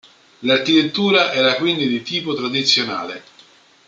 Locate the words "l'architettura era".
0.39-1.57